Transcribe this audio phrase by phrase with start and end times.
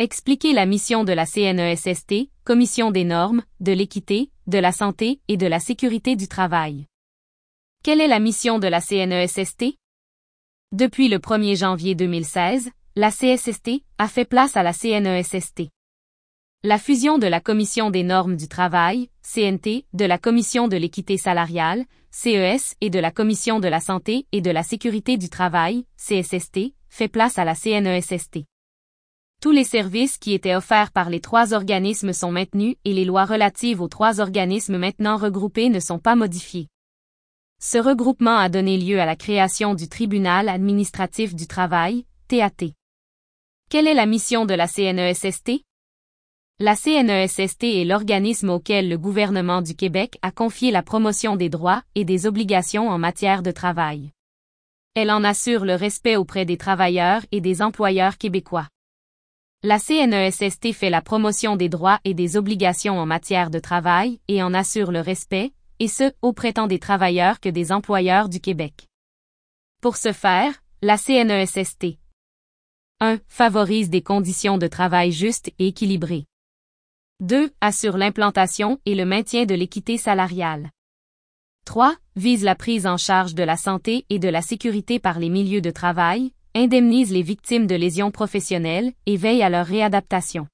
[0.00, 5.36] Expliquez la mission de la CNESST, Commission des normes, de l'équité, de la santé et
[5.36, 6.86] de la sécurité du travail.
[7.84, 9.76] Quelle est la mission de la CNESST?
[10.72, 15.68] Depuis le 1er janvier 2016, la CSST a fait place à la CNESST.
[16.64, 21.18] La fusion de la Commission des normes du travail, CNT, de la Commission de l'équité
[21.18, 25.86] salariale, CES, et de la Commission de la santé et de la sécurité du travail,
[25.98, 28.44] CSST, fait place à la CNESST.
[29.44, 33.26] Tous les services qui étaient offerts par les trois organismes sont maintenus et les lois
[33.26, 36.68] relatives aux trois organismes maintenant regroupés ne sont pas modifiées.
[37.60, 42.72] Ce regroupement a donné lieu à la création du Tribunal administratif du travail, TAT.
[43.68, 45.60] Quelle est la mission de la CNESST?
[46.58, 51.82] La CNESST est l'organisme auquel le gouvernement du Québec a confié la promotion des droits
[51.94, 54.10] et des obligations en matière de travail.
[54.94, 58.68] Elle en assure le respect auprès des travailleurs et des employeurs québécois.
[59.66, 64.42] La CNESST fait la promotion des droits et des obligations en matière de travail et
[64.42, 68.88] en assure le respect, et ce, auprès tant des travailleurs que des employeurs du Québec.
[69.80, 71.96] Pour ce faire, la CNESST
[73.00, 73.20] 1.
[73.26, 76.26] Favorise des conditions de travail justes et équilibrées.
[77.20, 77.50] 2.
[77.62, 80.68] Assure l'implantation et le maintien de l'équité salariale.
[81.64, 81.96] 3.
[82.16, 85.62] Vise la prise en charge de la santé et de la sécurité par les milieux
[85.62, 90.46] de travail, indemnise les victimes de lésions professionnelles et veille à leur réadaptation.